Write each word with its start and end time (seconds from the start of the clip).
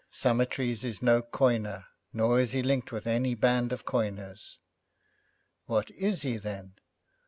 'Summertrees 0.09 0.83
is 0.83 1.03
no 1.03 1.21
coiner, 1.21 1.85
nor 2.11 2.39
is 2.39 2.53
he 2.53 2.63
linked 2.63 2.91
with 2.91 3.05
any 3.05 3.35
band 3.35 3.71
of 3.71 3.85
coiners.' 3.85 4.57
'What 5.67 5.91
is 5.91 6.23
he, 6.23 6.37
then?' 6.37 6.73